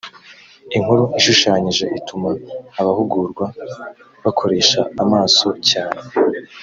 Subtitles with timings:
[0.75, 2.29] inkuru ishushanyije ituma
[2.79, 3.45] abahugurwa
[4.23, 6.01] bakoresha amaso cyane